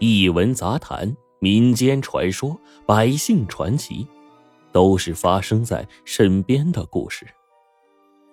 [0.00, 2.56] 异闻杂谈、民间传说、
[2.86, 4.06] 百姓传奇，
[4.70, 7.26] 都是发生在身边的故事。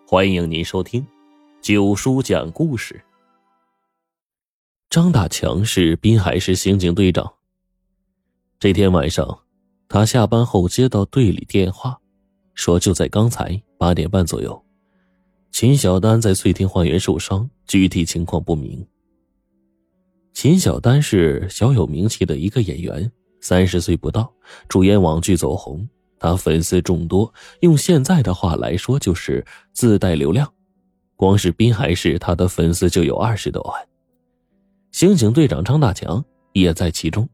[0.05, 1.01] 欢迎您收听
[1.61, 2.93] 《九叔讲故事》。
[4.91, 7.33] 张大强是滨海市刑警队长。
[8.59, 9.39] 这天晚上，
[9.89, 11.99] 他下班后接到队里电话，
[12.53, 14.63] 说就在刚才八点半左右，
[15.51, 18.87] 秦小丹在翠亭花园受伤，具体情况不明。
[20.35, 23.09] 秦小丹是小有名气的一个演员，
[23.39, 24.29] 三十岁不到，
[24.67, 25.87] 主演网剧走红，
[26.19, 30.45] 他粉丝众多，用现在的话来说就是自带流量。
[31.15, 33.81] 光是滨海市，他的粉丝就有二十多万。
[34.91, 37.27] 刑警队长张大强也在其中。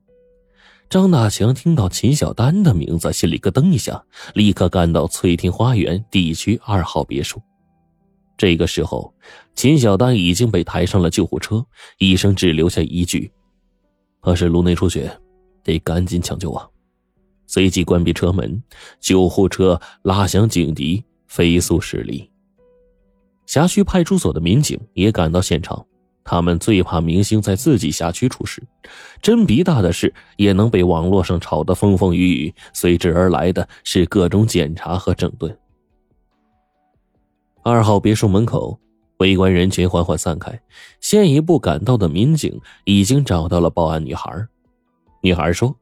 [0.88, 4.04] 张大强听到秦小丹的名字，心里咯噔一下，
[4.36, 7.42] 立刻赶到翠亭花园地区二号别墅。
[8.38, 9.14] 这个时候，
[9.56, 11.66] 秦小丹已经被抬上了救护车，
[12.00, 13.32] 医生只留下一句
[14.22, 15.12] ：“他是颅内出血，
[15.64, 16.68] 得赶紧抢救啊！”
[17.46, 18.64] 随即关闭车门，
[19.00, 22.28] 救护车拉响警笛，飞速驶离。
[23.46, 25.86] 辖区派出所的民警也赶到现场，
[26.24, 28.64] 他们最怕明星在自己辖区出事，
[29.22, 35.56] 真鼻大的事也能被网络上炒得风风雨雨，随之而来的是各种检查和整顿。
[37.64, 38.80] 二号别墅门口，
[39.22, 40.60] 围观人群缓缓散开。
[41.00, 44.48] 先一步赶到的民警已经找到了报案女孩。
[45.22, 45.76] 女孩说：“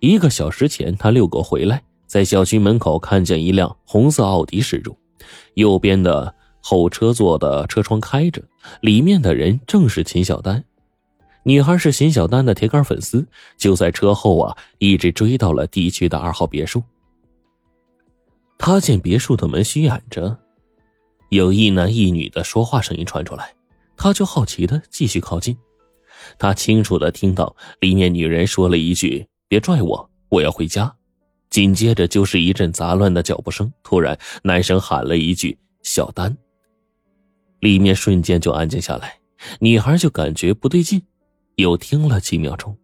[0.00, 4.94] 一个小时前，她遛狗回来，在小区门口看见一辆红色奥迪驶入，
[5.54, 8.42] 右边的后车座的车窗开着，
[8.82, 10.62] 里面的人正是秦小丹。
[11.44, 16.82] 女孩是秦小丹的铁杆粉丝，就在车后啊，一直追到了地区的二号别墅。
[18.58, 20.36] 她见别墅的门虚掩着。”
[21.34, 23.52] 有一男一女的说话声音传出来，
[23.96, 25.56] 他就好奇的继续靠近。
[26.38, 30.94] 他清楚的听到里面女人说了一句：“别拽我，我要回家。”
[31.50, 33.72] 紧接着就是一阵杂乱的脚步声。
[33.82, 36.36] 突然，男生喊了一句：“小丹。”
[37.58, 39.18] 里面瞬间就安静下来，
[39.58, 41.02] 女孩就感觉不对劲，
[41.56, 42.78] 又听了几秒钟，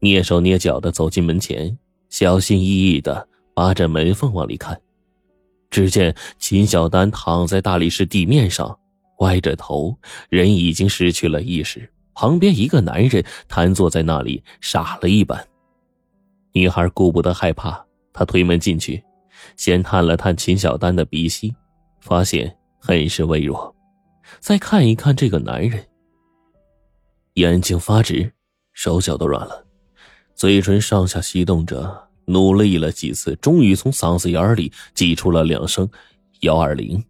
[0.00, 1.76] 蹑手蹑脚的走进门前，
[2.08, 4.80] 小心翼翼的扒着门缝往里看。
[5.72, 8.78] 只见秦小丹躺在大理石地面上，
[9.20, 9.96] 歪着头，
[10.28, 11.90] 人已经失去了意识。
[12.12, 15.48] 旁边一个男人瘫坐在那里，傻了一般。
[16.52, 19.02] 女孩顾不得害怕，她推门进去，
[19.56, 21.54] 先探了探秦小丹的鼻息，
[22.02, 23.74] 发现很是微弱。
[24.40, 25.82] 再看一看这个男人，
[27.34, 28.30] 眼睛发直，
[28.74, 29.64] 手脚都软了，
[30.34, 32.11] 嘴唇上下翕动着。
[32.26, 35.88] 努力了几次，终于从嗓子眼里挤出了两声
[36.40, 37.02] “幺二零”。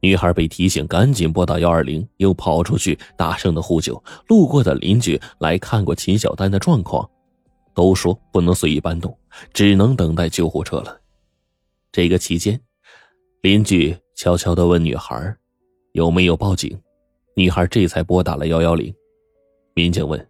[0.00, 4.00] 女孩被提醒，赶紧拨打幺二零，又跑出去大声的呼救。
[4.28, 7.08] 路过的邻居来看过秦小丹的状况，
[7.74, 9.16] 都说不能随意搬动，
[9.52, 11.00] 只能等待救护车了。
[11.90, 12.60] 这个期间，
[13.42, 15.36] 邻居悄悄的问女孩
[15.94, 16.80] 有没有报警，
[17.34, 18.94] 女孩这才拨打了幺幺零。
[19.74, 20.28] 民警问：“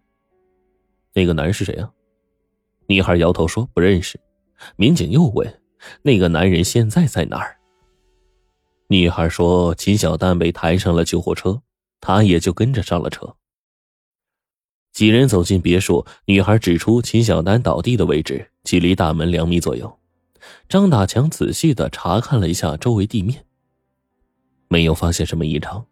[1.13, 1.91] 那个男人是谁啊？”
[2.89, 4.19] 女孩摇头说不认识。
[4.75, 5.61] 民警又问
[6.01, 7.55] ：“那个男人现在在哪儿？”
[8.89, 11.61] 女孩说：“秦小丹被抬上了救护车，
[12.01, 13.35] 她也就跟着上了车。”
[14.91, 19.99] 几人走进别墅，女孩指出秦小丹倒地的位置距离大门两米左右。
[20.67, 23.45] 张大强仔细的查看了一下周围地面，
[24.67, 25.85] 没有发现什么异常。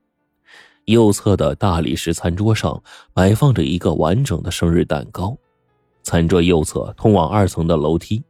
[0.85, 2.81] 右侧的大理石餐桌上
[3.13, 5.37] 摆放着一个完整的生日蛋糕。
[6.07, 8.23] 餐桌右侧通往二层的楼梯，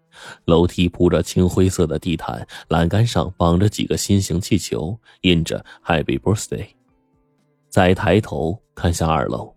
[0.46, 6.66] 楼梯铺着青灰色的地毯，栏杆上绑着几个心形气球，印着 “Happy Birthday”。
[7.70, 9.54] 再抬头看向二楼，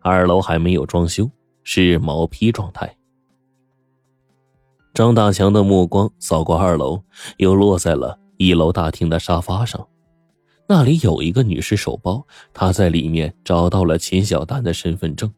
[0.00, 1.30] 二楼还没有装修，
[1.62, 2.96] 是毛坯状态。
[4.94, 7.02] 张大强的目光扫过二楼，
[7.36, 9.86] 又落在了一楼大厅的沙发上，
[10.66, 15.30] 那里有一个女士手包，他在里面找到了秦小丹的身份证。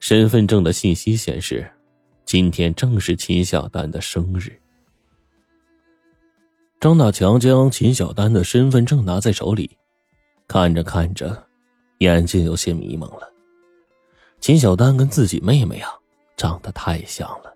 [0.00, 1.70] 身份证的信息显示，
[2.24, 4.60] 今天正是秦小丹的生日。
[6.78, 9.76] 张大强将秦小丹的身份证拿在手里，
[10.46, 11.46] 看着看着，
[11.98, 13.32] 眼睛有些迷蒙了。
[14.40, 15.90] 秦小丹跟自己妹妹啊，
[16.36, 17.54] 长得太像了。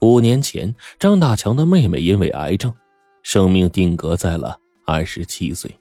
[0.00, 2.72] 五年前，张大强的妹妹因为癌症，
[3.22, 5.74] 生命定格在了二十七岁。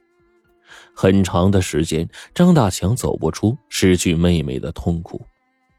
[0.96, 5.26] 很长的时间，张大强走不出失去妹妹的痛苦，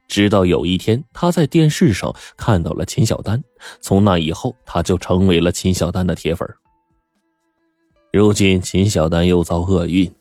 [0.08, 3.42] 直到有一天，他在电视上看到了秦小丹，
[3.80, 6.48] 从那以后，他就成为了秦小丹的铁粉。
[8.12, 10.12] 如今，秦小丹又遭厄运，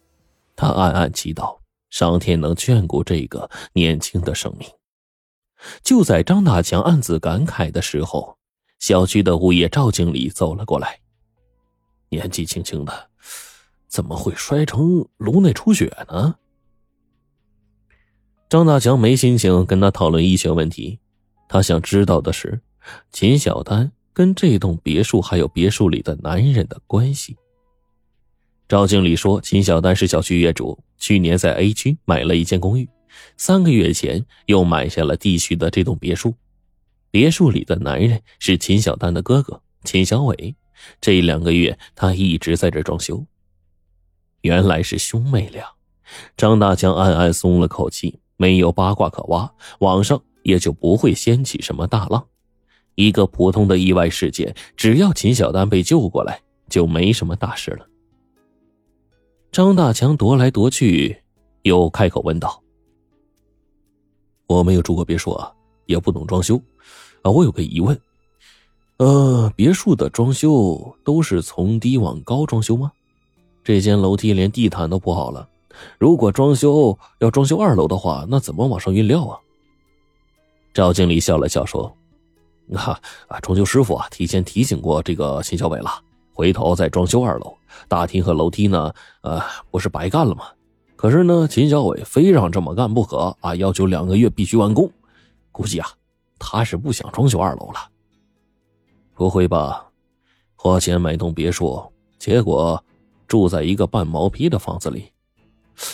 [0.55, 1.57] 他暗暗祈祷
[1.89, 4.67] 上天能眷顾这个年轻的生命。
[5.83, 8.37] 就在张大强暗自感慨的时候，
[8.79, 10.99] 小区的物业赵经理走了过来。
[12.09, 13.09] 年纪轻轻的，
[13.93, 16.33] 怎么会摔成颅内出血呢？
[18.49, 20.97] 张大强没心情跟他讨论医学问题，
[21.47, 22.59] 他想知道的是
[23.11, 27.37] 秦小丹跟这栋别墅还有别墅里的男人的关系。
[28.67, 32.89] 赵经理说，秦小丹是小区业主，去年在 A 区买了一间公寓。
[33.37, 36.33] 三个月前，又买下了 D 区的这栋别墅。
[37.11, 40.55] 别墅里的男人是秦小丹的哥哥秦小伟。
[40.99, 43.23] 这两个月，他一直在这装修。
[44.43, 45.65] 原来是兄妹俩，
[46.35, 49.49] 张大强暗暗松了口气，没有八卦可挖，
[49.79, 52.25] 网上也就不会掀起什么大浪。
[52.95, 57.87] 一个普通的意外事件，只要秦小丹被救过来，就没什么大事了。
[59.49, 61.23] 张大强踱来踱去，
[61.61, 62.61] 又开口问道。
[64.47, 65.49] 我没有住过别墅啊，
[65.85, 66.61] 也不懂装修，
[67.21, 67.97] 啊，我有个疑问，
[68.97, 72.91] 呃，别墅的装修都是从低往高装修吗？
[73.63, 75.47] 这间楼梯连地毯都铺好了，
[75.97, 79.39] 如果装修要装修二楼的话，那怎么往上运料啊？
[80.73, 81.95] 赵经理笑了笑说
[82.75, 85.89] ：“啊啊，装修师傅啊，提前提醒过这个秦小伟了，
[86.33, 87.55] 回头再装修二楼
[87.87, 90.45] 大厅和楼梯呢，呃，不是白干了吗？”
[90.95, 93.53] 可是呢，秦小伟非让这么干不可啊！
[93.55, 94.89] 要求两个月必须完工，
[95.51, 95.87] 估计啊，
[96.39, 97.89] 他是不想装修二楼了。
[99.13, 99.85] 不会吧？
[100.55, 101.83] 花钱买栋别墅，
[102.17, 102.81] 结果
[103.33, 105.11] 住在一个半毛坯的房子里，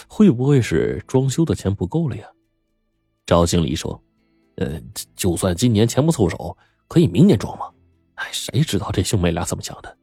[0.09, 2.29] 会不会是装修的钱不够了呀？
[3.25, 4.03] 赵经理说
[4.59, 4.77] ：“呃，
[5.15, 6.57] 就算今年钱不凑手，
[6.89, 7.71] 可以明年装嘛。
[8.15, 9.97] 哎，谁知道这兄妹俩怎么想的？”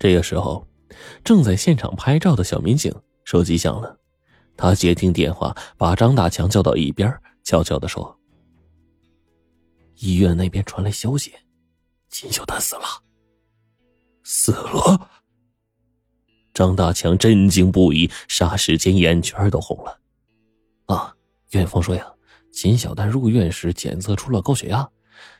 [0.00, 0.66] 这个时候，
[1.22, 2.90] 正在现场拍照的小民警。
[3.24, 3.94] 手机响了，
[4.56, 8.18] 他接听电话，把张大强叫到一边，悄悄的说
[10.00, 11.34] ：“医院那边传来消息，
[12.08, 12.82] 金小丹死了。”
[14.24, 15.10] 死了。
[16.54, 19.98] 张大强震惊不已，霎时间眼圈都红了。
[20.86, 21.12] 啊，
[21.50, 22.06] 院方说呀，
[22.52, 24.88] 秦小丹入院时检测出了高血压，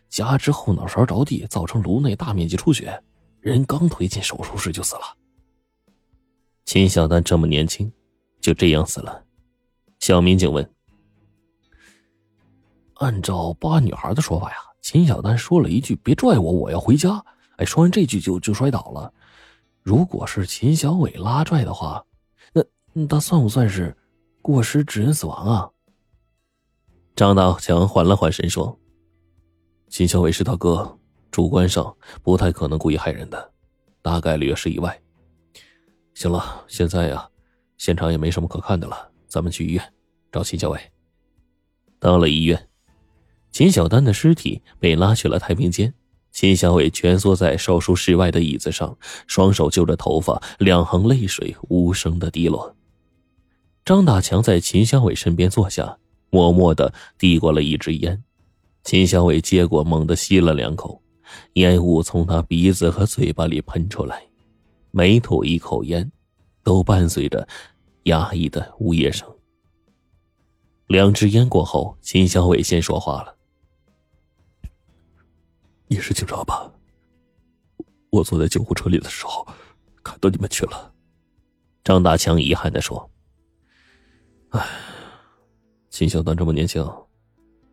[0.09, 3.01] 加之后脑勺着地，造成颅内大面积出血，
[3.41, 5.03] 人刚推进手术室就死了。
[6.65, 7.93] 秦小丹这么年轻，
[8.41, 9.23] 就这样死了。
[10.01, 10.69] 小民警问
[12.95, 17.25] ：“按照八女孩的说法呀，秦小丹说了一句‘别拽我，我要回家’。
[17.57, 19.15] 哎，说完这句就就摔倒了。
[19.85, 22.05] 如果是秦小伟拉拽的话，
[22.95, 23.95] 那他算不算是
[24.41, 25.71] 过失致人死亡啊？”
[27.15, 28.77] 张大强缓了缓神说
[29.89, 30.99] ：“秦小伟是他哥，
[31.31, 33.53] 主观上不太可能故意害人的，
[34.01, 34.99] 大概率是意外。”
[36.15, 37.29] 行了，现在呀，
[37.77, 39.93] 现场也没什么可看的了，咱们去医院
[40.33, 40.81] 找秦小伟。
[41.99, 42.69] 到了医院，
[43.51, 45.93] 秦小丹的尸体被拉去了太平间，
[46.35, 48.99] 秦小伟蜷缩在手术室外的椅子上，
[49.29, 52.75] 双手揪着头发，两行泪水无声的滴落。
[53.85, 55.97] 张大强在秦小伟身边坐下，
[56.31, 58.21] 默默的递过了一支烟，
[58.83, 61.01] 秦小伟接过，猛地吸了两口，
[61.53, 64.21] 烟雾从他鼻子和嘴巴里喷出来。
[64.91, 66.11] 每吐一口烟，
[66.65, 67.47] 都伴随着
[68.05, 69.29] 压抑的呜咽声。
[70.89, 73.34] 两支烟过后，秦小伟先说话了
[75.95, 76.69] ：“你是警察吧？
[78.11, 79.47] 我坐在救护车里的时候，
[80.03, 80.93] 看到你们去了。”
[81.85, 83.09] 张大强遗憾的说
[84.51, 84.67] ：“哎，
[85.91, 86.85] 秦小丹这么年轻，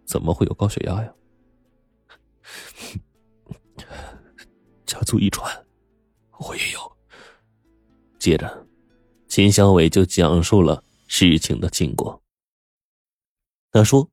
[0.05, 1.11] 怎么会有高血压呀？
[4.85, 5.51] 家族遗传，
[6.47, 6.97] 我也有。”
[8.21, 8.67] 接着，
[9.27, 12.21] 秦小伟就讲述了事情的经过。
[13.71, 14.11] 他说：“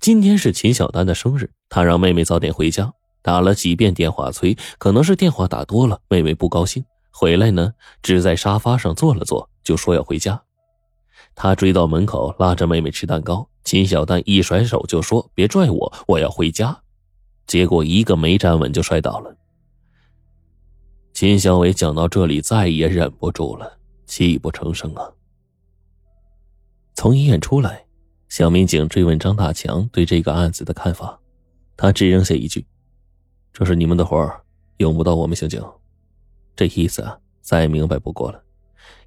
[0.00, 2.92] 今天是秦小丹的生日，他让妹妹早点回家，
[3.28, 6.82] 打了几遍电话催，可能是电话打多了，妹妹不高兴。
[7.10, 10.42] 回来呢，只在沙发上坐了坐，就说要回家。
[11.34, 13.46] 他追到门口，拉着妹妹吃蛋糕。
[13.64, 16.74] 秦小丹一甩手就说：‘别拽我，我要回家。’
[17.46, 19.36] 结果一个没站稳就摔倒了。”
[21.12, 23.70] 秦小伟讲到这里，再也忍不住了，
[24.06, 25.06] 泣不成声啊。
[26.94, 27.84] 从医院出来，
[28.30, 31.20] 小民警追问张大强对这个案子的看法，
[31.76, 32.66] 他只扔下一句
[33.58, 34.40] ：“这是你们的活儿，
[34.76, 35.60] 用不到我们刑警。”
[36.54, 38.40] 这意思啊，再明白不过了。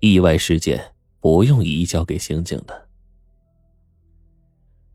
[0.02, 2.90] 意外事件不用移交给刑警的。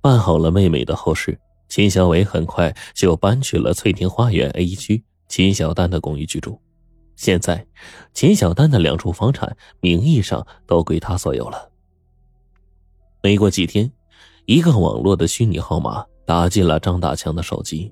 [0.02, 6.60] 办好了妹妹的后事，秦小伟很快就搬去了翠亭花园 A 区秦小丹的公寓居住。
[7.16, 7.66] 现在，
[8.12, 11.70] 秦小丹的两处房产名义上都归他所有了。
[13.22, 13.90] 没过几天，
[14.44, 17.90] 一个网络的虚拟号码打进了张大强的手机，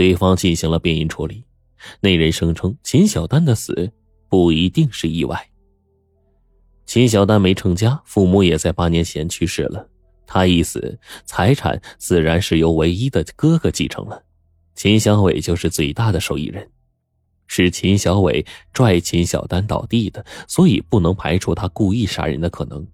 [0.00, 1.44] 对方进行了变音处理。
[2.00, 3.92] 那人声称秦小丹的死
[4.30, 5.50] 不一定是意外。
[6.86, 9.86] 秦小丹没成家，父母也在八年前去世了。
[10.26, 14.24] 他一死，财产自然是由唯一的哥哥继承了。
[14.74, 16.70] 秦小伟就是最大的受益人，
[17.46, 22.86] 是秦小伟拽秦小丹倒地的，所以不能排除他故意杀人的可能。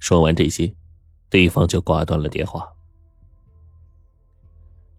[0.00, 0.74] 说完这些，
[1.30, 2.68] 对方就挂断了电话。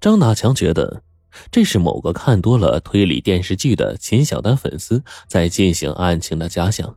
[0.03, 1.01] 张大强觉得，
[1.49, 6.93] 这是某个看多了推理电视剧的秦小丹粉丝在进行案情的假想。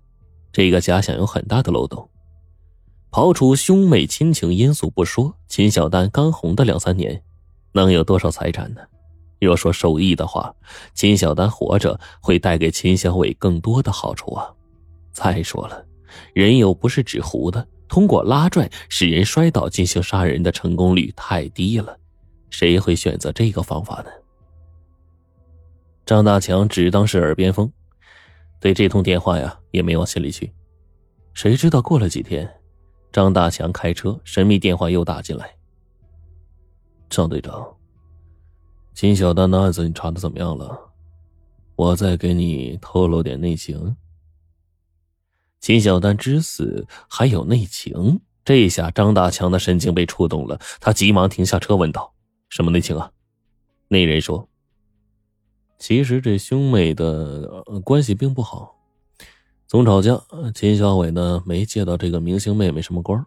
[0.50, 2.10] 这个假想有很大的漏洞，
[3.12, 7.22] 刨除兄妹亲情因素不说，秦小丹刚红的两三年，
[7.70, 8.80] 能有多少财产呢？
[9.38, 10.52] 若说受益的话，
[10.92, 14.50] 秦小丹活着会带给秦小伟更多的好处啊！
[15.12, 15.86] 再说了，
[16.34, 21.96] 人又不是纸糊的，通过拉拽使人摔倒进行杀人的成功率太低了，
[22.58, 24.10] 谁会选择这个方法呢？
[26.06, 27.70] 张大强只当是耳边风。
[28.58, 30.50] 对这通电话呀，也没往心里去。
[31.34, 32.50] 谁知道过了几天，
[33.12, 35.54] 张大强开车，神秘电话又打进来。
[37.10, 37.76] 张队长，
[38.94, 40.80] 秦小丹的案子你查的怎么样了？
[41.74, 43.94] 我再给你透露点内情。
[45.60, 48.22] 秦小丹之死还有内情？
[48.46, 52.14] 这下张大强的神经被触动了，他急忙停下车问道
[52.48, 53.12] ：“什么内情啊？”
[53.88, 54.48] 那人说。
[55.78, 58.78] 其实这兄妹的关系并不好，
[59.66, 60.18] 总吵架。
[60.54, 63.26] 秦小伟呢没借到这个明星妹妹什么光，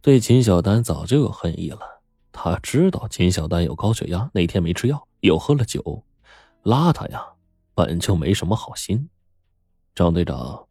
[0.00, 2.00] 对秦小丹早就有恨意了。
[2.32, 6.02] 他知道秦小丹有高血压，那天没吃药，又喝了酒，
[6.62, 7.22] 拉他呀，
[7.74, 9.10] 本就没什么好心。
[9.94, 10.66] 张队长，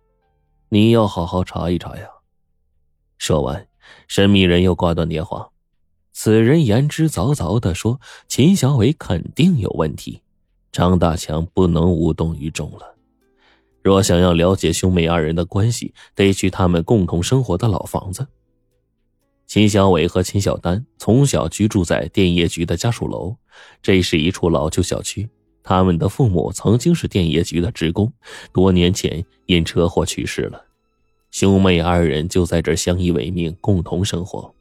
[0.70, 2.10] 你要好好查一查呀。
[3.20, 3.68] 说完，
[4.08, 5.52] 神秘人又挂断电话。
[6.22, 10.22] 此人言之凿凿的说：“秦小伟肯定有问题。”
[10.70, 12.94] 张大强不能无动于衷了。
[13.82, 18.28] 若想要了解兄妹二人的关系，得去他们共同生活的老房子。
[19.48, 23.38] 秦小伟和秦小丹从小居住在电业局的家属楼，
[23.82, 25.30] 这是一处老旧小区。
[25.64, 28.12] 他们的父母曾经是电业局的职工，
[28.52, 30.66] 多年前因车祸去世了。
[31.32, 34.54] 兄妹二人就在这相依为命，共同生活。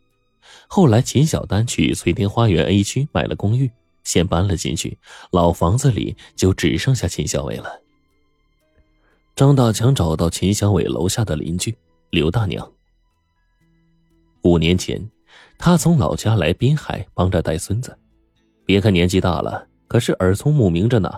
[0.67, 3.71] 后来，秦小丹去翠天花园 A 区买了公寓。
[4.05, 4.97] 先搬了进去，
[5.33, 7.83] 老房子里就只剩下秦小伟了。
[9.37, 11.77] 张大强找到秦小伟楼下的邻居
[12.09, 12.73] 刘大娘。
[14.45, 15.11] 五年前，
[15.59, 17.99] 他从老家来滨海帮着带孙子，
[18.65, 21.13] 别看年纪大了，可是耳聪目明着呢。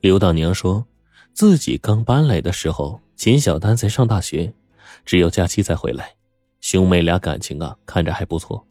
[0.00, 0.86] 刘大娘说，
[1.32, 4.54] 自己刚搬来的时候，秦小丹在上大学，
[5.04, 6.14] 只有假期才回来，
[6.62, 8.66] 兄妹俩感情啊，看着还不错。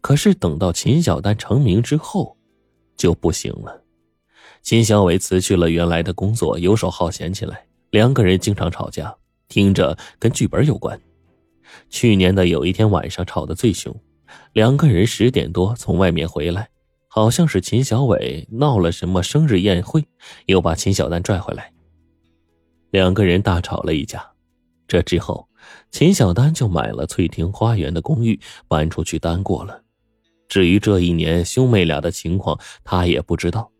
[0.00, 2.36] 可是等到秦小丹成名之后，
[2.96, 3.82] 就不行了。
[4.62, 9.16] 秦小伟辞去了原来的工作，游手好闲起来，两个人经常吵架，
[9.48, 11.00] 听着跟剧本有关。
[11.88, 13.94] 去年的有一天晚上吵得最凶，
[14.52, 16.68] 两个人十点多从外面回来，
[17.08, 20.06] 好像是秦小伟闹了什么生日宴会，
[20.44, 21.72] 又把秦小丹拽回来，
[22.90, 24.32] 两个人大吵了一架。
[24.86, 25.48] 这之后，
[25.96, 28.38] 秦小丹就买了翠亭花园的公寓，
[28.68, 29.82] 搬出去单过了。
[30.46, 33.72] 至于这一年兄妹俩的情况，他也不知道。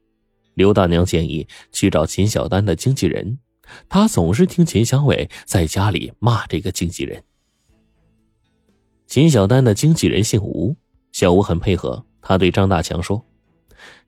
[0.55, 3.39] 刘大娘建议去找秦小丹的经纪人，
[3.87, 7.23] 他总是听秦小伟在家里骂这个经纪人。
[9.07, 10.75] 秦小丹的经纪人姓吴，
[11.13, 12.03] 小吴很配合。
[12.23, 13.23] 他对张大强说：“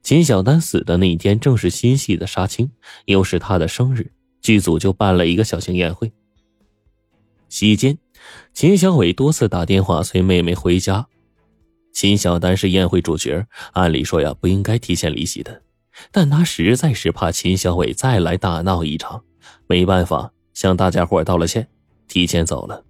[0.03, 2.71] 秦小丹死的那一天正是新戏的杀青，
[3.05, 4.11] 又是他的生日，
[4.41, 6.11] 剧组就办了一个小型宴会。
[7.49, 7.99] 席间，
[8.53, 11.07] 秦小伟多次打电话催妹妹回家。”
[11.93, 15.63] 秦小丹是宴会主角，按理说呀不应该提前离席的，
[16.13, 19.25] 但他实在是怕秦小伟再来大闹一场，
[19.67, 21.69] 没办法向大家伙道了歉，
[22.07, 22.85] 提前走了。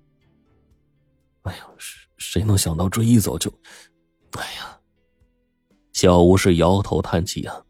[1.42, 3.50] 哎呀，谁谁能想到这一走就……
[4.32, 4.78] 哎呀，
[5.94, 7.62] 小吴是摇头叹气呀。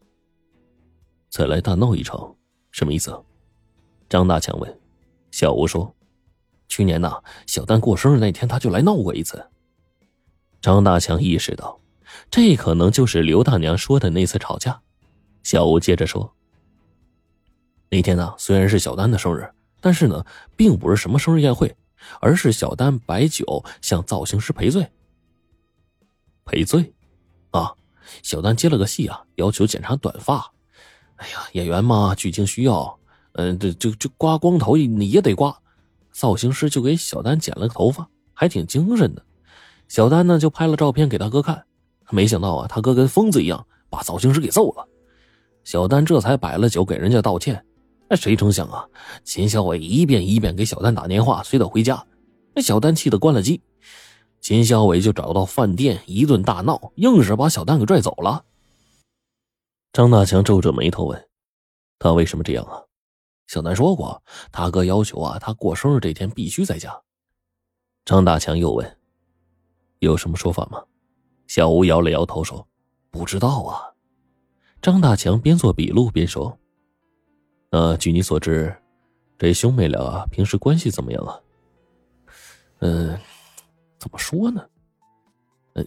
[1.29, 2.35] 再来大闹一场，
[2.71, 3.17] 什么意思？
[4.09, 4.79] 张大强问。
[5.31, 5.95] 小吴说
[6.69, 9.45] ：“去年呐，小丹过生日那天，他就来闹过一次。”
[10.61, 11.79] 张大强意识到，
[12.29, 14.81] 这可能就是刘大娘说的那次吵架。
[15.41, 16.33] 小吴接着说
[17.89, 19.49] ：“那天呢，虽然是小丹的生日，
[19.81, 21.75] 但是呢，并不是什么生日宴会，
[22.19, 24.85] 而是小丹摆酒向造型师赔罪。
[26.45, 26.93] 赔罪？
[27.51, 27.73] 啊，
[28.21, 30.51] 小丹接了个戏啊，要求剪长短发。
[31.15, 32.99] 哎呀，演员嘛，剧情需要，
[33.33, 35.57] 嗯，这就就刮光头你也得刮。
[36.19, 39.25] 造型师就给小丹剪了个头发，还挺精神的。”
[39.87, 41.63] 小丹呢，就拍了照片给大哥看，
[42.09, 44.85] 没想到啊，他哥跟疯子一样把造型师给揍了。
[45.63, 47.65] 小丹这才摆了酒给人家道歉。
[48.09, 48.85] 那谁成想啊，
[49.23, 52.05] 秦小伟一遍一遍给小丹打电话催他回家，
[52.53, 53.61] 那小丹气得关了机。
[54.41, 58.43] 秦小伟就找到饭店一顿大闹，硬是把小丹给拽走了。
[59.93, 61.27] 张大强皱着眉头问
[61.97, 62.83] ：“他为什么这样啊？”
[63.49, 66.95] 小丹说过，他哥要求啊，他过生日这天必须在家。
[68.05, 68.97] 张大强又问
[69.97, 70.79] ：“有什么说法吗？”
[71.49, 72.67] 小吴摇了摇头说
[73.09, 73.89] ：“不知道啊。”
[74.83, 76.59] 张大强边做笔录边说
[77.73, 78.71] ：“那据你所知，
[79.35, 81.41] 这兄妹俩平时关系怎么样啊
[82.81, 83.19] ？”“嗯，
[83.97, 84.63] 怎么说呢？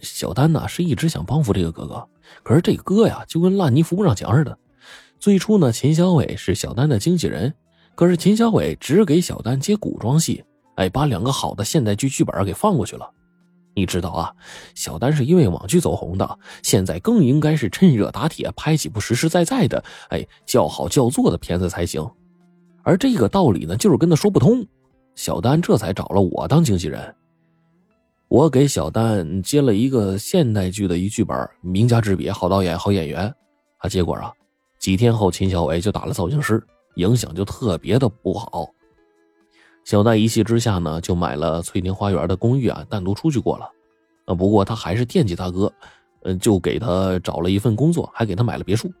[0.01, 2.09] 小丹呐是一直想帮扶这个哥哥，
[2.43, 4.59] 可是这哥呀就跟烂泥扶不上墙似的。
[5.23, 7.53] 最初呢，秦小伟是小丹的经纪人，
[7.95, 10.43] 可是秦小伟只给小丹接古装戏。”
[10.75, 13.09] 哎，把两个好的现代剧剧本给放过去了。
[13.73, 14.33] 你知道啊，
[14.75, 22.05] 小丹是因为网剧走红的，现在更应该是趁热打铁，拍几部实实在在的、哎叫好叫座的片子才行。
[22.81, 24.67] 而这个道理呢，就是跟他说不通。
[25.15, 27.15] 小丹这才找了我当经纪人。
[28.27, 33.33] 我给小丹接了一个现代剧的一剧本，名家之笔，好导演，好演员。
[33.77, 34.29] 啊，结果啊，
[34.83, 36.61] 几天后秦小伟就打了造型师，
[36.95, 38.69] 影响就特别的不好。
[39.85, 44.35] 小丹一气之下呢，就买了翠宁花园的公寓啊，单独出去过了。
[44.35, 45.71] 不过他还是惦记大哥，
[46.23, 48.91] 嗯，就给他找了一份工作，还给他买了别墅。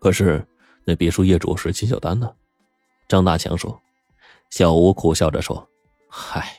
[0.00, 0.44] 可是
[0.84, 2.28] 那别墅业主是秦小丹呢。
[3.06, 3.80] 张大强说
[4.50, 5.64] ：“小吴苦笑着说，
[6.08, 6.56] 嗨，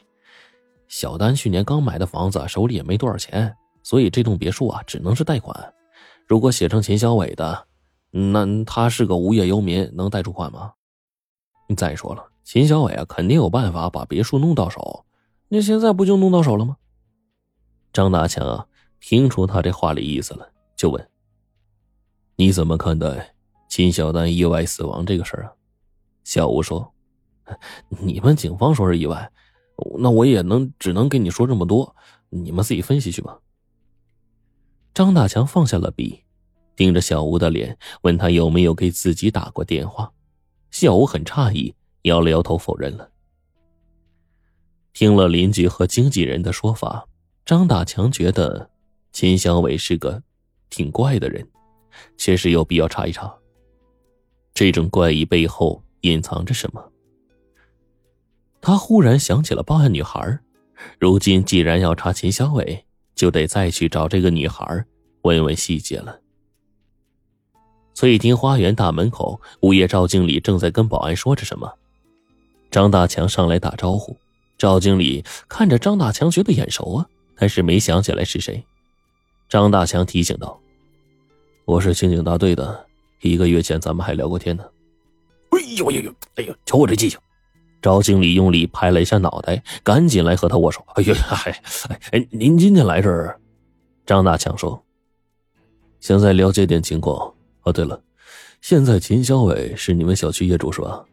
[0.88, 5.74] 小丹去年刚买的房子，手里也没多少钱，所以这栋别墅啊，只能是贷款。
[6.27, 7.68] 如果写成秦小伟的，
[8.12, 10.74] 那他是个无业游民，能贷出款吗？
[11.75, 15.06] 再说了。”秦小伟啊，肯定有办法把别墅弄到手。
[15.48, 16.75] 那现在不就弄到手了吗？
[17.94, 18.68] 张大强啊，
[19.00, 21.09] 听出他这话里意思了，就问
[22.36, 23.33] ：“你怎么看待
[23.70, 25.53] 秦小丹意外死亡这个事儿啊？”
[26.25, 26.94] 小吴说
[27.88, 29.31] ：“你们警方说是意外，
[30.00, 31.96] 那我也能只能跟你说这么多，
[32.29, 33.40] 你们自己分析去吧。”
[34.94, 36.24] 张大强放下了笔，
[36.75, 40.12] 盯着小吴的脸，问他有没有给自己打过电话。
[40.72, 41.74] 小吴很诧异。
[42.03, 43.10] 摇了摇头，否认了。
[44.92, 47.08] 听了邻居和经纪人的说法，
[47.46, 48.70] 张大强觉得
[49.14, 50.22] 秦小伟是个
[50.70, 51.48] 挺怪的人，
[52.18, 53.34] 确实有必要查一查。
[54.53, 56.92] 这种怪异背后隐藏着什么？
[58.60, 60.38] 他忽然想起了报案女孩，
[61.00, 64.86] 如今既然要查秦小伟，就得再去找这个女孩
[65.22, 66.20] 问问细节了。
[67.94, 71.72] 翠庭花园大门口，物业赵经理正在跟保安说着什么。
[72.72, 74.18] 张大强上来打招呼，
[74.58, 78.64] 赵经理看着张大强，觉得眼熟啊，但是没想起来是谁。
[79.48, 80.60] 张大强提醒道
[81.66, 82.86] ：“我是刑警大队的，
[83.22, 84.64] 一个月前咱们还聊过天呢。”
[85.54, 86.56] 哎呦哎呦哎呦！
[86.66, 87.20] 瞧我这记性！
[87.83, 90.81] 赵经理用力拍了一下脑袋，赶紧来和他握手。
[90.96, 91.51] 哎呦嗨
[91.89, 93.37] 哎哎，您今天来这儿？
[94.05, 94.81] 张大强说
[96.00, 97.33] ：“想再了解点情况。
[97.63, 98.01] 哦，对了，
[98.61, 101.03] 现在秦小伟是你们小区业主是吧？”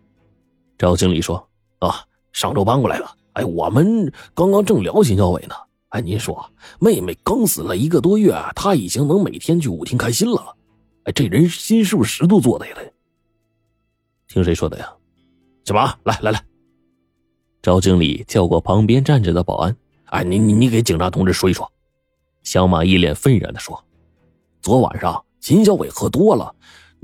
[0.78, 1.44] 赵经理说。
[1.80, 3.16] 啊，上周搬过来了。
[3.33, 5.54] 哎，我们刚刚正聊秦小伟呢。
[5.88, 10.54] 哎，您说，妹妹刚死了一个多月，他已经能每天去舞厅开心了。
[11.02, 12.76] 哎，这人心是不是石头做的呀？
[14.28, 14.92] 听谁说的呀？
[15.64, 16.44] 小马，来来来。
[17.62, 19.77] 赵经理叫过旁边站着的保安。
[20.07, 21.70] 哎，你你你给警察同志说一说。
[22.42, 23.85] 小马一脸愤然的说
[24.62, 26.55] ：“昨晚上秦小伟喝多了，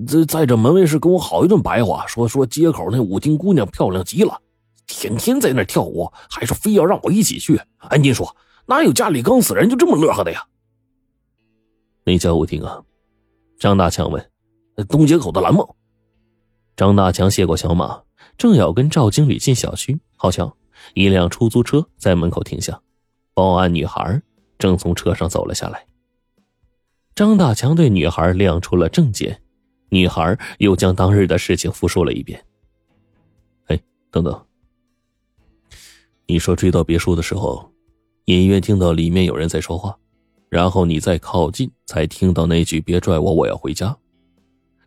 [0.07, 4.40] 在在这门卫室跟我好一顿白话，说说街口那舞厅姑娘漂亮极了。”
[4.87, 7.61] 天天在那跳舞，还是非要让我一起去？
[7.79, 10.47] 哎，您说哪有家里刚死人就这么乐呵的呀？
[12.05, 12.83] 那家舞厅啊？
[13.59, 14.31] 张大强问。
[14.88, 15.66] 东街口的蓝梦。
[16.77, 18.03] 张大强谢过小马，
[18.38, 20.57] 正要跟赵经理进小区，好巧，
[20.95, 22.81] 一辆出租车在门口停下，
[23.33, 24.21] 报案女孩
[24.59, 25.87] 正从车上走了下来。
[27.15, 29.41] 张大强对女孩亮出了证件，
[29.89, 32.45] 女孩又将当日的事情复述了一遍。
[33.67, 34.45] 哎，等等。
[36.27, 37.71] 你说追到别墅的时候，
[38.25, 39.97] 隐约听到里面有人在说话，
[40.49, 43.97] 然后你再靠近，才听到那句“别拽我，我要回家”。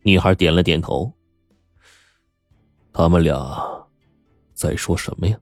[0.04, 1.10] 女孩点了点头。
[2.91, 3.78] 他们俩
[4.60, 5.39] 在说什么呀？